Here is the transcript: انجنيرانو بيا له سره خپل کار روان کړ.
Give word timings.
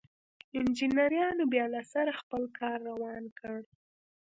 انجنيرانو 0.57 1.43
بيا 1.51 1.65
له 1.73 1.81
سره 1.93 2.11
خپل 2.21 2.43
کار 2.59 2.77
روان 2.89 3.23
کړ. 3.39 3.55